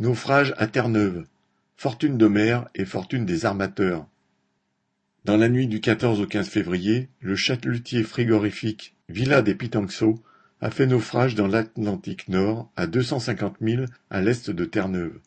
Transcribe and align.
Naufrage 0.00 0.54
à 0.56 0.66
Terre-Neuve, 0.66 1.26
fortune 1.76 2.16
de 2.16 2.26
mer 2.26 2.70
et 2.74 2.86
fortune 2.86 3.26
des 3.26 3.44
armateurs. 3.44 4.08
Dans 5.26 5.36
la 5.36 5.50
nuit 5.50 5.66
du 5.66 5.82
14 5.82 6.22
au 6.22 6.26
15 6.26 6.48
février, 6.48 7.10
le 7.20 7.36
chalutier 7.36 8.02
frigorifique 8.02 8.96
Villa 9.10 9.42
des 9.42 9.54
Pitanxo 9.54 10.18
a 10.62 10.70
fait 10.70 10.86
naufrage 10.86 11.34
dans 11.34 11.48
l'Atlantique 11.48 12.28
Nord, 12.28 12.72
à 12.76 12.86
250 12.86 13.60
milles 13.60 13.84
à 14.08 14.22
l'est 14.22 14.48
de 14.48 14.64
Terre-Neuve. 14.64 15.20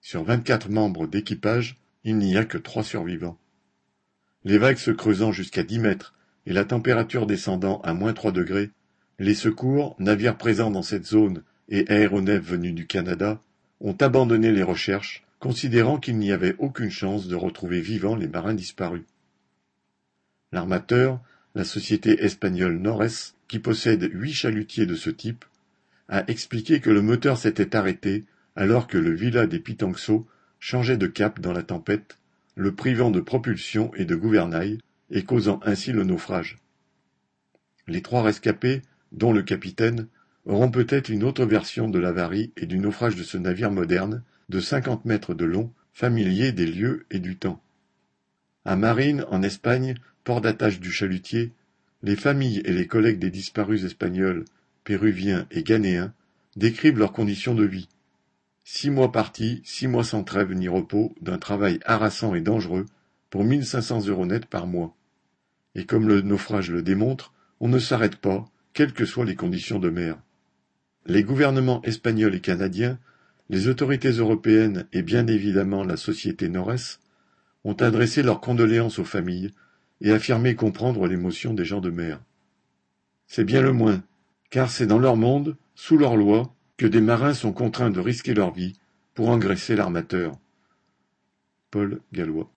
Sur 0.00 0.24
24 0.24 0.70
membres 0.70 1.06
d'équipage, 1.06 1.76
il 2.02 2.18
n'y 2.18 2.36
a 2.36 2.44
que 2.44 2.58
trois 2.58 2.82
survivants. 2.82 3.38
Les 4.42 4.58
vagues 4.58 4.78
se 4.78 4.90
creusant 4.90 5.30
jusqu'à 5.30 5.62
10 5.62 5.78
mètres 5.78 6.14
et 6.46 6.52
la 6.52 6.64
température 6.64 7.28
descendant 7.28 7.80
à 7.82 7.94
moins 7.94 8.12
3 8.12 8.32
degrés, 8.32 8.72
les 9.20 9.34
secours, 9.34 9.94
navires 10.00 10.36
présents 10.36 10.72
dans 10.72 10.82
cette 10.82 11.06
zone 11.06 11.44
et 11.68 11.88
aéronefs 11.88 12.42
venus 12.42 12.74
du 12.74 12.88
Canada, 12.88 13.40
ont 13.80 13.96
abandonné 14.00 14.52
les 14.52 14.62
recherches, 14.62 15.24
considérant 15.38 15.98
qu'il 15.98 16.18
n'y 16.18 16.32
avait 16.32 16.56
aucune 16.58 16.90
chance 16.90 17.28
de 17.28 17.34
retrouver 17.34 17.80
vivants 17.80 18.16
les 18.16 18.28
marins 18.28 18.54
disparus. 18.54 19.04
L'armateur, 20.52 21.20
la 21.54 21.64
société 21.64 22.24
espagnole 22.24 22.78
Nores, 22.78 23.34
qui 23.48 23.58
possède 23.58 24.08
huit 24.12 24.32
chalutiers 24.32 24.86
de 24.86 24.94
ce 24.94 25.10
type, 25.10 25.44
a 26.08 26.24
expliqué 26.28 26.80
que 26.80 26.90
le 26.90 27.02
moteur 27.02 27.38
s'était 27.38 27.76
arrêté 27.76 28.24
alors 28.56 28.86
que 28.86 28.98
le 28.98 29.12
Villa 29.12 29.46
des 29.46 29.58
Pitanxo 29.58 30.26
changeait 30.60 30.96
de 30.96 31.06
cap 31.06 31.40
dans 31.40 31.52
la 31.52 31.62
tempête, 31.62 32.18
le 32.54 32.74
privant 32.74 33.10
de 33.10 33.20
propulsion 33.20 33.92
et 33.94 34.04
de 34.04 34.14
gouvernail, 34.14 34.78
et 35.10 35.24
causant 35.24 35.60
ainsi 35.64 35.92
le 35.92 36.04
naufrage. 36.04 36.58
Les 37.86 38.00
trois 38.00 38.22
rescapés, 38.22 38.82
dont 39.12 39.32
le 39.32 39.42
capitaine, 39.42 40.08
auront 40.46 40.70
peut-être 40.70 41.08
une 41.08 41.24
autre 41.24 41.44
version 41.44 41.88
de 41.88 41.98
l'avarie 41.98 42.52
et 42.56 42.66
du 42.66 42.78
naufrage 42.78 43.16
de 43.16 43.22
ce 43.22 43.38
navire 43.38 43.70
moderne, 43.70 44.22
de 44.48 44.60
cinquante 44.60 45.04
mètres 45.04 45.34
de 45.34 45.44
long, 45.44 45.72
familier 45.92 46.52
des 46.52 46.66
lieux 46.66 47.06
et 47.10 47.18
du 47.18 47.36
temps. 47.36 47.62
À 48.64 48.76
Marine, 48.76 49.24
en 49.30 49.42
Espagne, 49.42 49.94
port 50.24 50.40
d'attache 50.40 50.80
du 50.80 50.90
chalutier, 50.90 51.52
les 52.02 52.16
familles 52.16 52.62
et 52.64 52.72
les 52.72 52.86
collègues 52.86 53.18
des 53.18 53.30
disparus 53.30 53.84
espagnols, 53.84 54.44
péruviens 54.84 55.46
et 55.50 55.62
ghanéens 55.62 56.12
décrivent 56.56 56.98
leurs 56.98 57.12
conditions 57.12 57.54
de 57.54 57.64
vie. 57.64 57.88
Six 58.64 58.90
mois 58.90 59.12
partis, 59.12 59.60
six 59.64 59.88
mois 59.88 60.04
sans 60.04 60.24
trêve 60.24 60.52
ni 60.52 60.68
repos, 60.68 61.14
d'un 61.20 61.38
travail 61.38 61.80
harassant 61.84 62.34
et 62.34 62.40
dangereux, 62.40 62.86
pour 63.30 63.44
mille 63.44 63.66
cinq 63.66 63.82
cents 63.82 64.00
euros 64.06 64.26
net 64.26 64.46
par 64.46 64.66
mois. 64.66 64.94
Et 65.74 65.84
comme 65.84 66.08
le 66.08 66.20
naufrage 66.20 66.70
le 66.70 66.82
démontre, 66.82 67.32
on 67.60 67.68
ne 67.68 67.78
s'arrête 67.78 68.16
pas, 68.16 68.46
quelles 68.72 68.92
que 68.92 69.04
soient 69.04 69.24
les 69.24 69.36
conditions 69.36 69.78
de 69.78 69.90
mer. 69.90 70.18
Les 71.06 71.22
gouvernements 71.22 71.82
espagnols 71.82 72.34
et 72.34 72.40
canadiens, 72.40 72.98
les 73.50 73.68
autorités 73.68 74.10
européennes 74.10 74.86
et 74.92 75.02
bien 75.02 75.26
évidemment 75.26 75.84
la 75.84 75.98
société 75.98 76.48
Nores 76.48 76.98
ont 77.64 77.74
adressé 77.74 78.22
leurs 78.22 78.40
condoléances 78.40 78.98
aux 78.98 79.04
familles 79.04 79.52
et 80.00 80.12
affirmé 80.12 80.54
comprendre 80.54 81.06
l'émotion 81.06 81.52
des 81.52 81.64
gens 81.64 81.80
de 81.80 81.90
mer. 81.90 82.20
C'est 83.26 83.44
bien 83.44 83.60
le 83.60 83.72
moins, 83.72 84.02
car 84.50 84.70
c'est 84.70 84.86
dans 84.86 84.98
leur 84.98 85.16
monde, 85.16 85.56
sous 85.74 85.98
leur 85.98 86.16
loi, 86.16 86.54
que 86.76 86.86
des 86.86 87.00
marins 87.00 87.34
sont 87.34 87.52
contraints 87.52 87.90
de 87.90 88.00
risquer 88.00 88.34
leur 88.34 88.52
vie 88.52 88.74
pour 89.14 89.28
engraisser 89.28 89.76
l'armateur. 89.76 90.32
Paul 91.70 92.00
Gallois 92.12 92.50